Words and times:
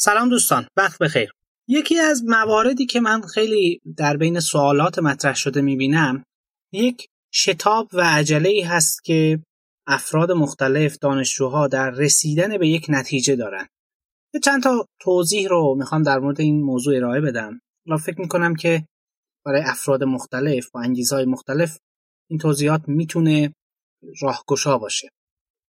سلام 0.00 0.28
دوستان 0.28 0.66
وقت 0.76 0.98
بخیر. 0.98 1.30
یکی 1.68 1.98
از 1.98 2.24
مواردی 2.24 2.86
که 2.86 3.00
من 3.00 3.22
خیلی 3.22 3.80
در 3.96 4.16
بین 4.16 4.40
سوالات 4.40 4.98
مطرح 4.98 5.34
شده 5.34 5.60
می‌بینم 5.60 6.24
یک 6.72 7.06
شتاب 7.34 7.88
و 7.92 8.00
عجله 8.00 8.48
ای 8.48 8.60
هست 8.62 9.04
که 9.04 9.42
افراد 9.86 10.32
مختلف 10.32 10.98
دانشجوها 10.98 11.68
در 11.68 11.90
رسیدن 11.90 12.58
به 12.58 12.68
یک 12.68 12.86
نتیجه 12.88 13.36
دارن. 13.36 13.66
یه 14.34 14.40
چند 14.40 14.62
تا 14.62 14.86
توضیح 15.00 15.48
رو 15.48 15.74
می‌خوام 15.78 16.02
در 16.02 16.18
مورد 16.18 16.40
این 16.40 16.62
موضوع 16.62 16.96
ارائه 16.96 17.20
بدم. 17.20 17.60
و 17.86 17.96
فکر 17.96 18.20
می‌کنم 18.20 18.54
که 18.54 18.86
برای 19.46 19.62
افراد 19.62 20.04
مختلف 20.04 20.70
با 20.70 20.80
انگیزهای 20.80 21.24
مختلف 21.24 21.78
این 22.30 22.38
توضیحات 22.38 22.82
می‌تونه 22.88 23.52
راهگشا 24.20 24.78
باشه. 24.78 25.08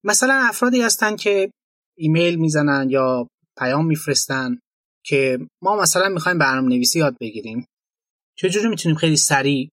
مثلا 0.03 0.33
افرادی 0.33 0.81
هستن 0.81 1.15
که 1.15 1.51
ایمیل 1.97 2.35
می‌زنن 2.35 2.89
یا 2.89 3.27
پیام 3.59 3.85
میفرستن 3.85 4.59
که 5.05 5.37
ما 5.61 5.75
مثلا 5.75 6.09
می‌خوایم 6.09 6.37
برنامه 6.37 6.67
نویسی 6.67 6.99
یاد 6.99 7.17
بگیریم. 7.21 7.65
چجوری 8.37 8.67
می‌تونیم 8.67 8.97
خیلی 8.97 9.17
سریع 9.17 9.69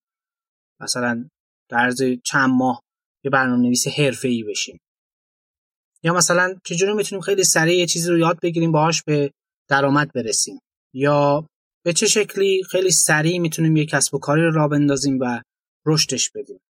مثلا 0.81 1.29
در 1.71 1.91
چند 2.25 2.51
ماه 2.51 2.83
یه 3.25 3.31
برنامه 3.31 3.63
نویس 3.63 3.89
حرفه 3.89 4.29
ای 4.29 4.43
بشیم؟ 4.43 4.79
یا 6.03 6.15
مثلا 6.15 6.55
چجوری 6.65 6.93
می‌تونیم 6.93 7.23
خیلی 7.23 7.45
سریع 7.45 7.79
یه 7.79 7.87
چیزی 7.87 8.11
رو 8.11 8.19
یاد 8.19 8.41
بگیریم 8.43 8.73
باهاش 8.73 9.03
به 9.03 9.31
درآمد 9.69 10.13
برسیم؟ 10.13 10.59
یا 10.95 11.47
به 11.85 11.93
چه 11.93 12.07
شکلی 12.07 12.63
خیلی 12.71 12.91
سریع 12.91 13.39
می‌تونیم 13.39 13.77
یه 13.77 13.87
کسب 13.87 14.15
و 14.15 14.19
کاری 14.19 14.43
رو 14.43 14.53
را 14.53 14.69
بندازیم 14.69 15.19
و 15.21 15.43
رشدش 15.87 16.31
بدیم؟ 16.31 16.61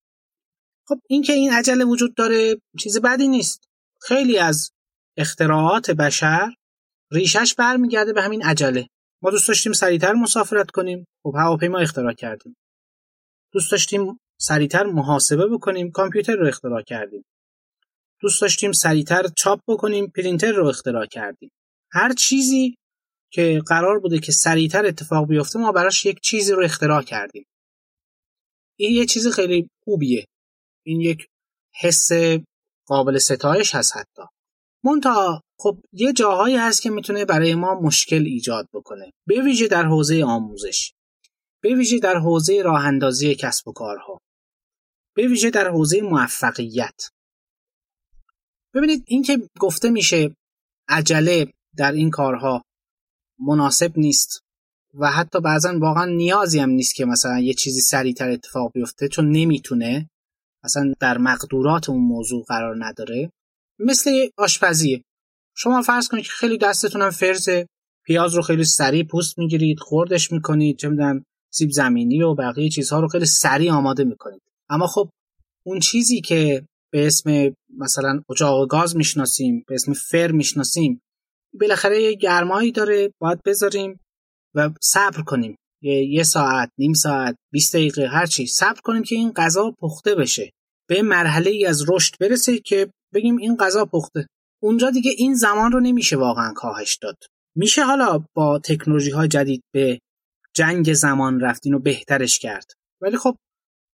خب 0.88 1.00
اینکه 1.08 1.32
این 1.32 1.52
عجله 1.52 1.84
وجود 1.84 2.14
داره 2.14 2.56
چیز 2.78 3.00
بدی 3.00 3.28
نیست. 3.28 3.64
خیلی 4.00 4.38
از 4.38 4.70
اختراعات 5.16 5.90
بشر 5.90 6.48
ریشش 7.12 7.54
برمیگرده 7.58 8.12
به 8.12 8.22
همین 8.22 8.44
عجله. 8.44 8.88
ما 9.22 9.30
دوست 9.30 9.48
داشتیم 9.48 9.72
سریعتر 9.72 10.12
مسافرت 10.12 10.70
کنیم. 10.70 11.06
خب 11.22 11.34
هواپیما 11.38 11.78
اختراع 11.78 12.12
کردیم. 12.12 12.56
دوست 13.52 13.72
داشتیم 13.72 14.20
سریعتر 14.40 14.84
محاسبه 14.84 15.46
بکنیم. 15.46 15.90
کامپیوتر 15.90 16.36
رو 16.36 16.46
اختراع 16.46 16.82
کردیم. 16.82 17.24
دوست 18.20 18.42
داشتیم 18.42 18.72
سریعتر 18.72 19.28
چاپ 19.36 19.60
بکنیم. 19.68 20.06
پرینتر 20.06 20.52
رو 20.52 20.66
اختراع 20.66 21.06
کردیم. 21.06 21.50
هر 21.92 22.12
چیزی 22.12 22.76
که 23.32 23.62
قرار 23.66 24.00
بوده 24.00 24.18
که 24.18 24.32
سریعتر 24.32 24.86
اتفاق 24.86 25.28
بیفته 25.28 25.58
ما 25.58 25.72
براش 25.72 26.06
یک 26.06 26.20
چیزی 26.20 26.52
رو 26.52 26.64
اختراع 26.64 27.02
کردیم. 27.02 27.44
این 28.78 28.92
یه 28.92 29.06
چیز 29.06 29.28
خیلی 29.28 29.68
خوبیه. 29.84 30.26
این 30.86 31.00
یک 31.00 31.26
حس 31.80 32.08
قابل 32.86 33.18
ستایش 33.18 33.74
هست 33.74 33.96
حتی. 33.96 34.22
مونتا 34.84 35.42
خب 35.58 35.78
یه 35.92 36.12
جاهایی 36.12 36.56
هست 36.56 36.82
که 36.82 36.90
می‌تونه 36.90 37.24
برای 37.24 37.54
ما 37.54 37.80
مشکل 37.80 38.22
ایجاد 38.24 38.68
بکنه. 38.72 39.12
به 39.26 39.42
ویژه 39.42 39.68
در 39.68 39.84
حوزه 39.84 40.24
آموزش. 40.24 40.92
به 41.62 41.74
ویژه 41.74 41.98
در 41.98 42.16
حوزه 42.16 42.62
راه 42.62 42.84
اندازی 42.84 43.34
کسب 43.34 43.68
و 43.68 43.72
کارها. 43.72 44.18
به 45.16 45.28
ویژه 45.28 45.50
در 45.50 45.68
حوزه 45.68 46.00
موفقیت. 46.00 47.10
ببینید 48.74 49.04
این 49.06 49.22
که 49.22 49.38
گفته 49.60 49.90
میشه 49.90 50.36
عجله 50.88 51.52
در 51.76 51.92
این 51.92 52.10
کارها 52.10 52.62
مناسب 53.38 53.98
نیست 53.98 54.40
و 54.94 55.10
حتی 55.10 55.40
بعضا 55.40 55.78
واقعا 55.78 56.04
نیازی 56.04 56.58
هم 56.58 56.70
نیست 56.70 56.94
که 56.94 57.04
مثلا 57.04 57.38
یه 57.38 57.54
چیزی 57.54 57.80
سریعتر 57.80 58.30
اتفاق 58.30 58.72
بیفته 58.72 59.08
چون 59.08 59.30
نمی‌تونه. 59.30 60.10
مثلا 60.64 60.94
در 61.00 61.18
مقدورات 61.18 61.88
اون 61.88 62.00
موضوع 62.00 62.44
قرار 62.44 62.84
نداره. 62.84 63.32
مثل 63.78 64.28
آشپزیه. 64.36 65.04
شما 65.58 65.82
فرض 65.82 66.08
کنید 66.08 66.24
که 66.24 66.30
خیلی 66.30 66.58
دستتون 66.58 67.02
هم 67.02 67.10
فرزه. 67.10 67.66
پیاز 68.04 68.34
رو 68.34 68.42
خیلی 68.42 68.64
سریع 68.64 69.04
پوست 69.04 69.38
می‌گیرید 69.38 69.78
خوردش 69.80 70.32
می‌کنید 70.32 70.78
چه 70.78 70.88
می‌دونم 70.88 71.24
سیب 71.52 71.70
زمینی 71.70 72.22
و 72.22 72.34
بقیه 72.34 72.68
چیزها 72.68 73.00
رو 73.00 73.08
خیلی 73.08 73.26
سریع 73.26 73.72
آماده 73.72 74.04
می‌کنید. 74.04 74.42
اما 74.68 74.86
خب 74.86 75.10
اون 75.66 75.80
چیزی 75.80 76.20
که 76.20 76.66
به 76.92 77.06
اسم 77.06 77.54
مثلا 77.78 78.22
اجاق 78.30 78.68
گاز 78.68 78.96
می‌شناسیم 78.96 79.64
به 79.68 79.74
اسم 79.74 79.92
فر 79.92 80.32
می‌شناسیم 80.32 81.00
بالاخره 81.60 82.02
یه 82.02 82.14
گرمایی 82.14 82.72
داره 82.72 83.12
باید 83.20 83.42
بذاریم 83.42 84.00
و 84.54 84.70
صبر 84.82 85.22
کنیم. 85.22 85.56
یه, 85.82 86.04
یه 86.04 86.22
ساعت 86.22 86.70
نیم 86.78 86.92
ساعت 86.92 87.36
20 87.52 87.76
دقیقه 87.76 88.06
هر 88.06 88.26
چی. 88.26 88.46
صبر 88.46 88.80
کنیم 88.84 89.02
که 89.02 89.14
این 89.14 89.32
غذا 89.32 89.74
پخته 89.80 90.14
بشه. 90.14 90.50
به 90.88 91.02
مرحله 91.02 91.50
ای 91.50 91.66
از 91.66 91.84
رشد 91.88 92.14
برسه 92.20 92.58
که 92.58 92.90
بگیم 93.14 93.36
این 93.36 93.56
غذا 93.56 93.84
پخته. 93.84 94.26
اونجا 94.62 94.90
دیگه 94.90 95.10
این 95.16 95.34
زمان 95.34 95.72
رو 95.72 95.80
نمیشه 95.80 96.16
واقعا 96.16 96.52
کاهش 96.52 96.96
داد. 97.02 97.16
میشه 97.56 97.84
حالا 97.84 98.24
با 98.34 98.58
تکنولوژی 98.58 99.10
های 99.10 99.28
جدید 99.28 99.62
به 99.74 100.00
جنگ 100.54 100.92
زمان 100.92 101.40
رفتین 101.40 101.74
و 101.74 101.78
بهترش 101.78 102.38
کرد. 102.38 102.72
ولی 103.02 103.16
خب 103.16 103.36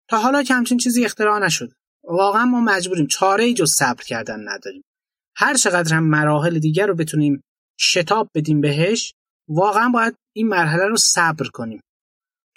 تا 0.09 0.19
حالا 0.19 0.43
که 0.43 0.53
همچین 0.53 0.77
چیزی 0.77 1.05
اختراع 1.05 1.39
نشد. 1.39 1.71
واقعا 2.03 2.45
ما 2.45 2.61
مجبوریم 2.61 3.07
چاره 3.07 3.43
ای 3.43 3.53
جز 3.53 3.71
صبر 3.71 4.03
کردن 4.03 4.49
نداریم. 4.49 4.81
هر 5.37 5.53
چقدر 5.53 5.95
هم 5.95 6.03
مراحل 6.03 6.59
دیگر 6.59 6.87
رو 6.87 6.95
بتونیم 6.95 7.41
شتاب 7.79 8.29
بدیم 8.35 8.61
بهش 8.61 9.13
واقعا 9.49 9.89
باید 9.89 10.15
این 10.35 10.47
مرحله 10.47 10.85
رو 10.85 10.97
صبر 10.97 11.47
کنیم. 11.53 11.81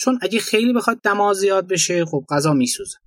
چون 0.00 0.18
اگه 0.22 0.38
خیلی 0.38 0.72
بخواد 0.72 1.00
دما 1.00 1.34
زیاد 1.34 1.68
بشه 1.68 2.04
خب 2.04 2.24
غذا 2.30 2.52
میسوزه. 2.52 2.98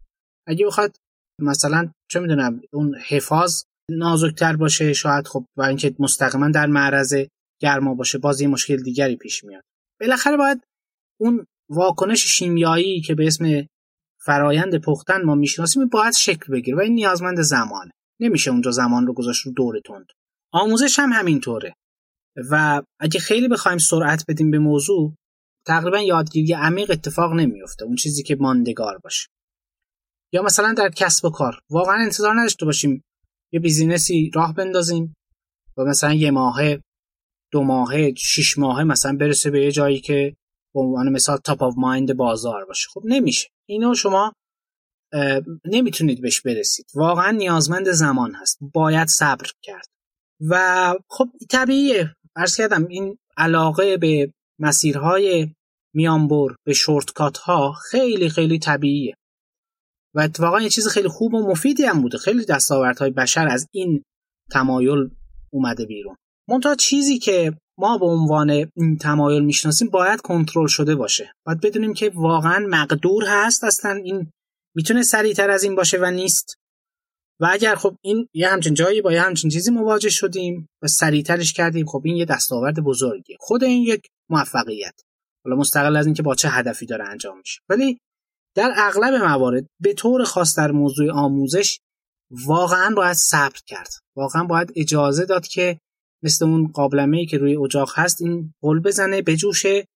اگه 0.48 0.66
بخواد 0.66 0.98
مثلا 1.42 1.92
چه 2.12 2.20
می‌دونم 2.20 2.62
اون 2.74 2.96
حفاظ 3.08 3.64
نازکتر 3.90 4.56
باشه 4.56 4.94
شاید 4.94 5.28
خب 5.28 5.46
و 5.58 5.62
اینکه 5.62 5.96
مستقیما 6.00 6.50
در 6.50 6.66
معرض 6.66 7.16
گرما 7.62 7.94
باشه 7.94 8.18
باز 8.18 8.42
یه 8.42 8.48
مشکل 8.48 8.84
دیگری 8.84 9.16
پیش 9.16 9.44
میاد. 9.44 9.64
بالاخره 10.00 10.38
باید 10.38 10.64
اون 11.20 11.46
واکنش 11.70 12.24
شیمیایی 12.24 13.02
که 13.02 13.16
به 13.16 13.28
اسم 13.28 13.68
فرایند 14.26 14.82
پختن 14.82 15.22
ما 15.22 15.36
می‌شناسیم 15.36 15.88
باید 15.88 16.14
شکل 16.14 16.54
بگیره 16.54 16.78
و 16.78 16.80
این 16.80 16.94
نیازمند 16.94 17.42
زمانه. 17.42 17.92
نمیشه 18.20 18.52
اونجا 18.52 18.72
زمان 18.72 19.08
رو 19.08 19.14
گذاشت 19.14 19.46
رو 19.46 19.52
دور 19.52 19.80
تند. 19.86 20.08
آموزش 20.54 21.00
هم 21.00 21.10
همینطوره. 21.14 21.74
و 22.52 22.82
اگه 23.00 23.20
خیلی 23.20 23.48
بخوایم 23.48 23.78
سرعت 23.78 24.26
بدیم 24.28 24.52
به 24.52 24.60
موضوع 24.60 25.14
تقریبا 25.66 26.00
یادگیری 26.00 26.54
عمیق 26.54 26.92
اتفاق 26.92 27.34
نمیفته 27.34 27.86
اون 27.86 27.96
چیزی 27.96 28.24
که 28.24 28.36
ماندگار 28.36 28.98
باشه. 28.98 29.28
یا 30.34 30.44
مثلا 30.44 30.74
در 30.74 30.90
کسب 30.90 31.26
و 31.26 31.30
کار. 31.30 31.60
واقعا 31.70 31.96
انتظار 31.96 32.40
نداشته 32.40 32.66
باشیم 32.66 33.04
یه 33.52 33.60
business 33.60 34.24
ی 34.24 34.32
راه 34.34 34.54
بندازیم 34.54 35.16
و 35.78 35.84
مثلا 35.84 36.14
یه 36.14 36.32
ماهه 36.32 36.82
دو 37.52 37.64
ماهه 37.64 38.14
شش 38.18 38.58
ماهه 38.58 38.84
مثلا 38.84 39.18
برسه 39.18 39.50
به 39.50 39.64
یه 39.64 39.72
جایی 39.72 40.00
که 40.00 40.36
به 40.74 40.80
عنوان 40.80 41.10
مثال 41.12 41.38
top 41.38 41.64
of 41.64 41.74
mind 41.78 42.14
بازار 42.14 42.66
باشه. 42.66 42.88
خب 42.94 43.02
نمیشه. 43.06 43.50
اینو 43.70 43.96
شما 43.96 44.34
نمی‌تونید 45.66 46.22
بهش 46.22 46.42
برسید. 46.42 46.86
واقعا 46.96 47.32
نیازمند 47.32 47.92
زمان 47.92 48.36
هست. 48.36 48.58
باید 48.74 49.08
صبر 49.08 49.48
کرد. 49.62 49.86
و 50.50 50.94
خب 51.10 51.30
طبیعیه. 51.50 52.16
عرض 52.36 52.56
کردم 52.56 52.88
این 52.88 53.18
علاقه 53.38 53.98
به 53.98 54.34
مسیرهای 54.60 55.54
میانبر 55.94 56.56
به 56.66 56.74
شورتکات 56.74 57.38
ها 57.38 57.74
خیلی 57.92 58.30
خیلی 58.30 58.60
طبیعیه. 58.60 59.16
و 60.16 60.20
اتفاقا 60.20 60.62
یه 60.62 60.70
چیز 60.70 60.88
خیلی 60.88 61.08
خوب 61.08 61.34
و 61.34 61.52
مفیدی 61.52 61.84
هم 61.84 62.02
بوده. 62.02 62.18
خیلی 62.18 62.46
دستاوردهای 62.46 63.12
بشر 63.12 63.48
از 63.48 63.68
این 63.72 64.04
تمایل 64.52 65.10
اومده 65.54 65.86
بیرون. 65.86 66.16
منتها 66.50 66.76
چیزی 66.76 67.20
که 67.20 67.58
ما 67.80 67.98
به 67.98 68.06
عنوان 68.06 68.50
این 68.50 68.98
تمایل 69.02 69.44
می‌شناسیم 69.44 69.90
باید 69.90 70.22
کنترل 70.22 70.68
شده 70.68 70.96
باشه. 70.96 71.32
باید 71.46 71.62
بدونیم 71.62 71.94
که 71.94 72.12
واقعا 72.16 72.66
مقدور 72.70 73.24
هست. 73.28 73.64
اصلا 73.64 73.92
این 73.92 74.32
می‌تونه 74.76 75.04
سریعتر 75.04 75.50
از 75.50 75.64
این 75.64 75.76
باشه 75.76 75.98
و 75.98 76.12
نیست. 76.12 76.56
و 77.40 77.48
اگر 77.52 77.76
خب 77.76 77.96
این 78.02 78.28
یه 78.34 78.50
همچین 78.50 78.74
جایی 78.74 79.02
با 79.02 79.14
یه 79.14 79.22
همچین 79.22 79.50
چیزی 79.50 79.72
مواجه 79.72 80.10
شدیم 80.10 80.68
و 80.82 80.88
سریعترش 80.88 81.54
کردیم 81.54 81.86
خب 81.86 82.02
این 82.06 82.16
یه 82.16 82.26
دستاورد 82.26 82.80
بزرگیه. 82.80 83.38
خود 83.40 83.64
این 83.64 83.84
یک 83.84 84.08
موفقیت. 84.30 85.02
حالا 85.46 85.56
مستقل 85.58 85.96
از 85.96 86.06
اینکه 86.06 86.24
با 86.24 86.36
چه 86.36 86.50
هدفی 86.50 86.86
داره 86.86 87.10
انجام 87.10 87.38
میشه. 87.38 87.62
ولی 87.70 87.98
در 88.58 88.74
اغلب 88.78 89.14
موارد 89.14 89.66
به 89.80 89.94
طور 89.94 90.24
خاص 90.24 90.58
در 90.58 90.72
موضوع 90.72 91.12
آموزش 91.12 91.80
واقعا 92.46 92.96
باید 92.96 93.14
صبر 93.14 93.60
کرد. 93.66 93.90
واقعا 94.16 94.44
باید 94.44 94.74
اجازه 94.76 95.26
داد 95.26 95.48
که 95.48 95.80
مثل 96.24 96.46
اون 96.46 96.68
قابلمه 96.68 97.18
ای 97.18 97.26
که 97.26 97.38
روی 97.38 97.58
اجاق 97.58 97.92
هست 97.96 98.22
این 98.22 98.54
قل 98.62 98.80
بزنه 98.80 99.22
بجوشه 99.22 99.88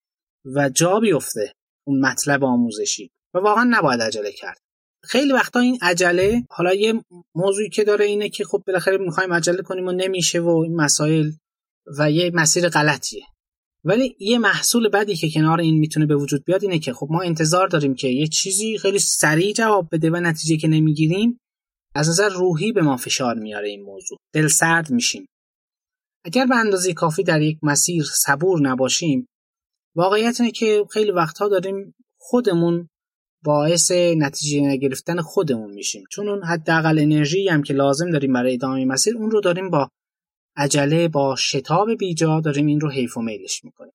و 0.55 0.69
جا 0.69 0.99
بیفته 0.99 1.53
اون 1.87 2.05
مطلب 2.05 2.43
آموزشی. 2.43 3.11
و 3.33 3.39
واقعا 3.39 3.67
نباید 3.69 4.01
عجله 4.01 4.31
کرد. 4.31 4.57
خیلی 5.03 5.33
وقتا 5.33 5.59
این 5.59 5.77
عجله 5.81 6.43
حالا 6.49 6.73
یه 6.73 7.03
موضوعی 7.35 7.69
که 7.69 7.83
داره 7.83 8.05
اینه 8.05 8.29
که 8.29 8.43
خب 8.43 8.63
بالاخره 8.67 8.97
می‌خوایم 8.97 9.33
عجله 9.33 9.61
کنیم 9.61 9.87
و 9.87 9.91
نمیشه 9.91 10.39
و 10.39 10.49
این 10.49 10.75
مسائل 10.75 11.31
و 11.97 12.11
یه 12.11 12.31
مسیر 12.33 12.69
غلطیه. 12.69 13.23
ولی 13.83 14.15
یه 14.19 14.37
محصول 14.37 14.89
بدی 14.89 15.15
که 15.15 15.29
کنار 15.31 15.59
این 15.59 15.79
می‌تونه 15.79 16.05
به 16.05 16.15
وجود 16.15 16.43
بیاد 16.45 16.63
اینه 16.63 16.79
که 16.79 16.93
خب 16.93 17.07
ما 17.09 17.21
انتظار 17.21 17.67
داریم 17.67 17.95
که 17.95 18.07
یه 18.07 18.27
چیزی 18.27 18.77
خیلی 18.77 18.99
سریع 18.99 19.53
جواب 19.53 19.87
بده 19.91 20.09
و 20.09 20.15
نتیجه 20.15 20.57
که 20.57 20.67
نمی‌گیریم 20.67 21.37
از 21.95 22.09
نظر 22.09 22.29
روحی 22.29 22.71
به 22.71 22.81
ما 22.81 22.97
فشار 22.97 23.35
میاره 23.35 23.69
این 23.69 23.81
موضوع. 23.81 24.17
دل 24.33 24.47
سرد 24.47 24.91
میشیم. 24.91 25.25
اگر 26.25 26.45
به 26.45 26.55
اندازه 26.55 26.93
کافی 26.93 27.23
در 27.23 27.41
یک 27.41 27.57
مسیر 27.63 28.03
صبور 28.03 28.61
نباشیم 28.61 29.27
واقعیت 29.95 30.41
اینه 30.41 30.51
که 30.51 30.85
خیلی 30.91 31.11
وقتها 31.11 31.47
داریم 31.47 31.93
خودمون 32.19 32.87
باعث 33.43 33.91
نتیجه 33.91 34.61
نگرفتن 34.61 35.21
خودمون 35.21 35.73
میشیم. 35.73 36.03
چون 36.11 36.29
اون 36.29 36.43
حداقل 36.43 36.99
انرژی 36.99 37.47
هم 37.47 37.63
که 37.63 37.73
لازم 37.73 38.11
داریم 38.11 38.33
برای 38.33 38.53
ادامه 38.53 38.85
مسیر 38.85 39.17
اون 39.17 39.31
رو 39.31 39.41
داریم 39.41 39.69
با 39.69 39.89
عجله 40.55 41.07
با 41.07 41.35
شتاب 41.35 41.93
بیجا 41.99 42.39
داریم 42.39 42.65
این 42.65 42.79
رو 42.79 42.89
حیف 42.89 43.17
و 43.17 43.21
میلش 43.21 43.63
می‌کنیم. 43.63 43.93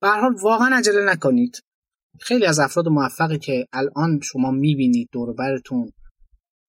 به 0.00 0.08
حال 0.08 0.34
واقعا 0.42 0.76
عجله 0.76 1.04
نکنید. 1.04 1.62
خیلی 2.20 2.46
از 2.46 2.58
افراد 2.58 2.88
موفقی 2.88 3.38
که 3.38 3.66
الان 3.72 4.20
شما 4.22 4.50
می‌بینید 4.50 5.08
دور 5.12 5.32
برتون. 5.32 5.92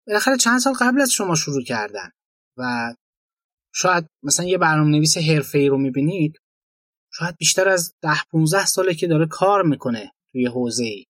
بالاخره 0.07 0.37
چند 0.37 0.59
سال 0.59 0.73
قبل 0.73 1.01
از 1.01 1.11
شما 1.11 1.35
شروع 1.35 1.63
کردن 1.63 2.09
و 2.57 2.93
شاید 3.73 4.07
مثلا 4.23 4.45
یه 4.45 4.57
برنامه 4.57 4.91
نویس 4.91 5.17
حرفه 5.17 5.57
ای 5.57 5.67
رو 5.67 5.77
می‌بینید 5.77 6.37
شاید 7.13 7.35
بیشتر 7.37 7.69
از 7.69 7.93
ده 8.01 8.23
15 8.31 8.65
ساله 8.65 8.93
که 8.93 9.07
داره 9.07 9.27
کار 9.27 9.63
می‌کنه 9.63 10.11
توی 10.31 10.45
حوزه 10.47 10.83
ای 10.83 11.05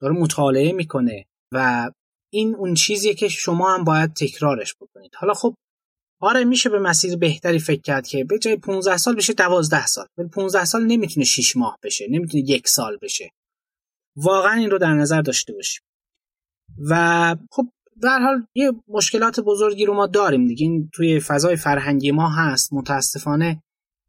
داره 0.00 0.14
مطالعه 0.14 0.72
می‌کنه 0.72 1.24
و 1.52 1.90
این 2.32 2.54
اون 2.54 2.74
چیزیه 2.74 3.14
که 3.14 3.28
شما 3.28 3.74
هم 3.74 3.84
باید 3.84 4.12
تکرارش 4.12 4.74
بکنید. 4.80 5.10
حالا 5.14 5.34
خب 5.34 5.54
آره 6.20 6.44
میشه 6.44 6.70
به 6.70 6.78
مسیر 6.78 7.16
بهتری 7.16 7.58
فکر 7.58 7.80
کرد 7.80 8.06
که 8.06 8.24
به 8.24 8.38
جای 8.38 8.56
15 8.56 8.96
سال 8.96 9.14
بشه 9.16 9.32
12 9.32 9.86
سال. 9.86 10.06
ولی 10.18 10.28
15 10.28 10.64
سال 10.64 10.86
نمی‌تونه 10.86 11.26
6 11.26 11.56
ماه 11.56 11.78
بشه 11.82 12.06
نمی‌تونه 12.10 12.44
یک 12.46 12.68
سال 12.68 12.98
بشه. 13.02 13.30
واقعا 14.16 14.52
این 14.52 14.70
رو 14.70 14.78
در 14.78 14.94
نظر 14.94 15.22
داشته 15.22 15.52
باشیم. 15.52 15.82
و 16.90 17.36
خب 17.50 17.68
در 18.02 18.18
حال 18.18 18.46
یه 18.54 18.72
مشکلات 18.88 19.40
بزرگی 19.40 19.86
رو 19.86 19.94
ما 19.94 20.06
داریم 20.06 20.46
دیگه. 20.46 20.66
این 20.66 20.90
توی 20.94 21.20
فضای 21.20 21.56
فرهنگی 21.56 22.10
ما 22.10 22.28
هست. 22.28 22.72
متاسفانه 22.72 23.62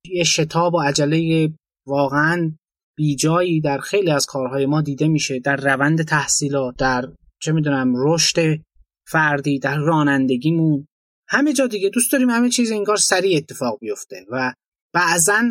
یه 0.06 0.24
شتاب 0.24 0.74
و 0.74 0.82
عجله 0.82 1.50
واقعا 1.88 2.52
بیجایی 2.98 3.62
در 3.62 3.78
خیلی 3.78 4.12
از 4.12 4.26
کارهای 4.26 4.66
ما 4.66 4.82
دیده 4.82 5.08
میشه. 5.08 5.40
در 5.40 5.56
روند 5.56 6.04
تحصیلات 6.04 6.76
در 6.78 7.10
چه 7.42 7.52
می‌دونم 7.52 7.94
رشد 7.96 8.60
فردی 9.08 9.60
در 9.60 9.78
رانندگیمون. 9.78 10.88
همه 11.30 11.54
جا 11.54 11.68
دیگه 11.68 11.90
دوست 11.90 12.12
داریم 12.12 12.30
همه 12.30 12.50
چیز 12.50 12.72
انگار 12.72 12.98
سریع 12.98 13.38
اتفاق 13.38 13.80
بیفته 13.80 14.26
و 14.30 14.54
بعضا 14.94 15.44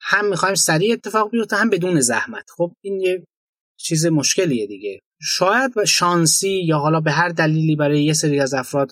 هم 0.00 0.28
می‌خوایم 0.28 0.54
سریع 0.54 0.92
اتفاق 0.92 1.30
بیفته 1.30 1.56
هم 1.56 1.70
بدون 1.70 2.00
زحمت. 2.00 2.50
خب 2.56 2.72
این 2.84 3.00
یه 3.00 3.24
چیز 3.78 4.06
مشکلیه 4.06 4.66
دیگه. 4.66 5.00
شاید 5.22 5.72
و 5.76 5.84
شانسی 5.84 6.64
یا 6.64 6.78
حالا 6.78 7.00
به 7.00 7.12
هر 7.12 7.28
دلیلی 7.28 7.76
برای 7.76 8.04
یه 8.04 8.12
سری 8.12 8.40
از 8.40 8.54
افراد 8.54 8.90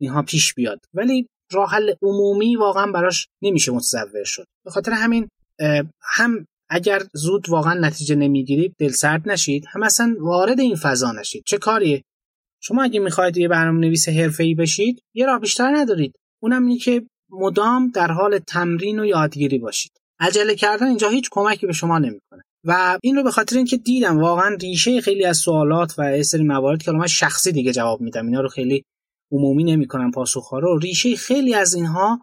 اینها 0.00 0.22
پیش 0.22 0.54
بیاد. 0.54 0.80
ولی 0.94 1.26
راه 1.52 1.70
حل 1.70 1.94
عمومی 2.02 2.56
واقعا 2.56 2.92
براش 2.92 3.28
نمیشه 3.42 3.72
متصور 3.72 4.24
شد. 4.24 4.46
به 4.64 4.70
خاطر 4.70 4.92
همین 4.92 5.28
هم 6.02 6.46
اگر 6.70 7.02
زود 7.12 7.48
واقعا 7.48 7.74
نتیجه 7.74 8.14
نمی‌گیرید 8.14 8.74
دل 8.78 8.88
سرد 8.88 9.28
نشید 9.28 9.64
هم 9.68 9.82
اصلا 9.82 10.16
وارد 10.20 10.60
این 10.60 10.76
فضا 10.76 11.12
نشید. 11.12 11.42
چه 11.46 11.58
کاریه؟ 11.58 12.02
شما 12.60 12.82
اگه 12.82 13.00
می‌خواید 13.00 13.36
یه 13.36 13.48
برنامه 13.48 13.80
نویس 13.80 14.08
ای 14.38 14.54
بشید 14.54 15.02
یه 15.14 15.26
راه 15.26 15.40
بیشتر 15.40 15.76
ندارید. 15.76 16.14
اونم 16.42 16.66
اینه 16.66 16.78
که 16.78 17.06
مدام 17.30 17.90
در 17.90 18.12
حال 18.12 18.38
تمرین 18.38 19.00
و 19.00 19.04
یادگیری 19.04 19.58
باشید. 19.58 19.92
عجله 20.20 20.54
کردن 20.54 20.86
اینجا 20.86 21.08
هیچ 21.08 21.28
کمکی 21.32 21.66
به 21.66 21.72
شما 21.72 21.98
نمی‌کنه. 21.98 22.42
و 22.64 22.98
این 23.02 23.16
رو 23.16 23.22
به 23.22 23.30
خاطر 23.30 23.56
اینکه 23.56 23.76
دیدم 23.76 24.18
واقعا 24.18 24.54
ریشه 24.54 25.00
خیلی 25.00 25.24
از 25.24 25.36
سوالات 25.36 25.94
و 25.98 26.16
یه 26.16 26.22
سری 26.22 26.44
موارد 26.44 26.82
که 26.82 26.92
من 26.92 27.06
شخصی 27.06 27.52
دیگه 27.52 27.72
جواب 27.72 28.00
میدم 28.00 28.26
اینا 28.26 28.40
رو 28.40 28.48
خیلی 28.48 28.84
عمومی 29.32 29.64
نمی‌کنم 29.64 30.10
پاسخها 30.10 30.58
رو. 30.58 30.78
ریشه 30.78 31.16
خیلی 31.16 31.54
از 31.54 31.74
اینها 31.74 32.20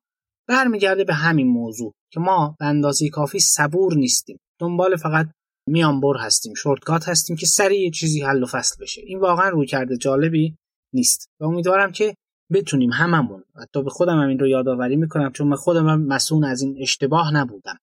برمیگرده 0.48 1.04
به 1.04 1.14
همین 1.14 1.48
موضوع 1.48 1.94
که 2.14 2.20
ما 2.20 2.56
به 2.60 2.66
اندازه 2.66 3.10
کافی 3.10 3.40
صبور 3.40 3.96
نیستیم. 3.96 4.38
دنبال 4.60 4.96
فقط 4.96 5.28
میانبر 5.68 6.18
هستیم 6.20 6.54
شورتکات 6.54 7.10
هستیم 7.10 7.36
که 7.36 7.46
سریع 7.46 7.92
چیزی 7.92 8.22
حل 8.22 8.44
و 8.44 8.46
فصل 8.46 8.76
بشه. 8.82 9.02
این 9.02 9.20
واقعا 9.20 9.50
روی 9.50 9.68
کرده 9.68 9.98
جالبی 9.98 10.56
نیست 10.94 11.30
و 11.40 11.46
امیدوارم 11.46 11.92
که 11.92 12.16
بتونیم 12.52 12.92
هممون 12.92 13.44
حتی 13.62 13.84
به 13.84 13.90
خودم 13.90 14.20
هم 14.20 14.28
این 14.28 14.40
رو 14.40 14.48
یادآوری 14.48 14.96
می‌کنم 14.96 15.32
چون 15.32 15.48
من 15.48 15.56
خودم 15.56 15.88
هم 15.88 16.06
مسئول 16.06 16.46
از 16.46 16.62
این 16.62 16.78
اشتباه 16.82 17.34
نبودم. 17.34 17.78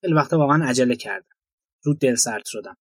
خیلی 0.00 0.14
وقتا 0.14 0.38
واقعا 0.38 0.64
عجله 0.64 0.96
کردم. 0.96 1.36
زود 1.84 1.98
دل 1.98 2.14
سرد 2.14 2.42
شدم. 2.46 2.74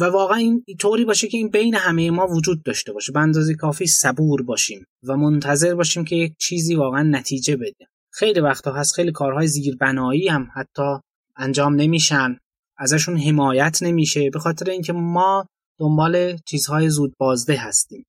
و 0.00 0.04
واقعا 0.04 0.38
این 0.38 0.64
طوری 0.80 1.04
باشه 1.04 1.28
که 1.28 1.36
این 1.36 1.48
بین 1.48 1.74
همه 1.74 2.10
ما 2.10 2.26
وجود 2.26 2.62
داشته 2.62 2.92
باشه. 2.92 3.12
به 3.12 3.20
اندازه 3.20 3.54
کافی 3.54 3.86
صبور 3.86 4.42
باشیم 4.42 4.86
و 5.02 5.16
منتظر 5.16 5.74
باشیم 5.74 6.04
که 6.04 6.16
یک 6.16 6.34
چیزی 6.38 6.74
واقعا 6.74 7.02
نتیجه 7.02 7.56
بده. 7.56 7.86
خیلی 8.12 8.40
وقتا 8.40 8.72
هست 8.72 8.94
خیلی 8.94 9.12
کارهای 9.12 9.46
زیربنایی 9.46 10.28
هم 10.28 10.48
حتی 10.54 10.98
انجام 11.36 11.74
نمیشن. 11.74 12.38
ازشون 12.78 13.16
حمایت 13.16 13.82
نمیشه 13.82 14.30
به 14.30 14.38
خاطر 14.38 14.70
اینکه 14.70 14.92
ما 14.92 15.46
دنبال 15.80 16.36
چیزهای 16.36 16.90
زود 16.90 17.14
بازده 17.18 17.56
هستیم. 17.56 18.04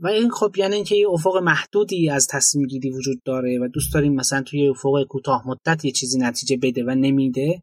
و 0.00 0.06
این 0.08 0.30
خب 0.30 0.54
یعنی 0.56 0.74
اینکه 0.74 0.96
یه 0.96 1.08
افق 1.08 1.36
محدودی 1.36 2.10
از 2.10 2.26
تصمیم 2.26 2.66
گیری 2.66 2.90
وجود 2.90 3.22
داره 3.24 3.58
و 3.58 3.68
دوست 3.68 3.94
داریم 3.94 4.14
مثلا 4.14 4.42
توی 4.42 4.68
افق 4.68 5.04
کوتاه 5.08 5.48
مدت 5.48 5.84
یه 5.84 5.92
چیزی 5.92 6.18
نتیجه 6.18 6.56
بده 6.56 6.84
و 6.84 6.90
نمیده. 6.90 7.62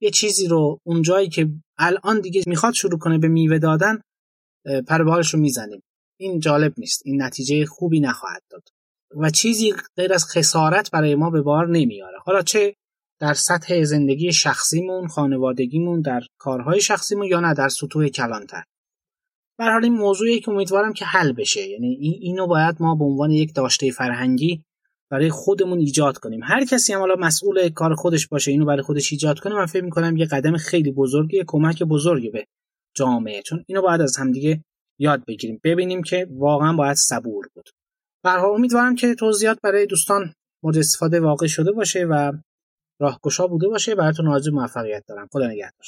یه 0.00 0.10
چیزی 0.10 0.46
رو 0.46 0.78
اونجایی 0.86 1.28
که 1.28 1.50
الان 1.78 2.20
دیگه 2.20 2.42
می‌خواد 2.46 2.72
شروع 2.72 2.98
کنه 2.98 3.18
به 3.18 3.28
میوه 3.28 3.58
دادن 3.58 4.00
پربالش 4.88 5.34
رو 5.34 5.40
می‌زنیم 5.40 5.82
این 6.20 6.40
جالب 6.40 6.74
نیست. 6.78 7.02
این 7.04 7.22
نتیجه 7.22 7.66
خوبی 7.66 8.00
نخواهد 8.00 8.42
داد. 8.50 8.62
و 9.16 9.30
چیزی 9.30 9.74
غیر 9.96 10.12
از 10.12 10.24
خسارت 10.24 10.90
برای 10.90 11.14
ما 11.14 11.30
به 11.30 11.42
بار 11.42 11.68
نمیاره. 11.68 12.18
حالا 12.24 12.42
چه 12.42 12.74
در 13.20 13.34
سطح 13.34 13.84
زندگی 13.84 14.32
شخصیمون 14.32 15.08
خانوادگیمون 15.08 16.00
در 16.00 16.20
کارهای 16.38 16.80
شخصیمون 16.80 17.26
یا 17.26 17.40
نه 17.40 17.54
در 17.54 17.68
سطوح 17.68 18.08
کلانتر. 18.08 18.62
به 19.58 19.64
حال 19.64 19.84
این 19.84 19.94
موضوعی 19.94 20.40
که 20.40 20.50
امیدوارم 20.50 20.92
که 20.92 21.04
حل 21.04 21.32
بشه. 21.32 21.68
یعنی 21.68 22.18
اینو 22.20 22.46
باید 22.46 22.76
ما 22.80 22.94
به 22.94 23.04
عنوان 23.04 23.30
یک 23.30 23.54
داشته 23.54 23.90
فرهنگی 23.90 24.64
برای 25.10 25.30
خودمون 25.30 25.78
ایجاد 25.78 26.18
کنیم. 26.18 26.40
هر 26.42 26.64
کسی 26.64 26.92
هم 26.92 27.00
حالا 27.00 27.14
مسئول 27.14 27.68
کار 27.68 27.94
خودش 27.94 28.28
باشه 28.28 28.50
اینو 28.50 28.64
برای 28.64 28.82
خودش 28.82 29.12
ایجاد 29.12 29.38
کنه 29.38 29.54
من 29.54 29.66
فکر 29.66 29.84
می‌کنم 29.84 30.16
یه 30.16 30.26
قدم 30.26 30.56
خیلی 30.56 30.92
بزرگی 30.92 31.44
کمک 31.46 31.82
بزرگی 31.82 32.30
به 32.30 32.46
جامعه. 32.96 33.42
چون 33.42 33.64
اینو 33.66 33.82
باید 33.82 34.00
از 34.00 34.16
همدیگه 34.16 34.64
یاد 34.98 35.24
بگیریم 35.24 35.60
ببینیم 35.64 36.02
که 36.02 36.26
واقعا 36.30 36.72
باید 36.72 36.96
صبور 36.96 37.48
بود. 37.54 37.70
به 38.24 38.44
امیدوارم 38.44 38.94
که 38.94 39.14
توضیحات 39.14 39.58
برای 39.62 39.86
دوستان 39.86 40.34
مورد 40.62 40.78
استفاده 40.78 41.20
واقع 41.20 41.46
شده 41.46 41.72
باشه 41.72 42.04
و 42.04 42.32
راهگشا 43.00 43.46
بوده 43.46 43.68
باشه. 43.68 43.94
براتون 43.94 44.28
آرزوی 44.28 44.54
موفقیت 44.54 45.04
دارم. 45.06 45.28
خدا 45.32 45.46
نگهدار. 45.46 45.86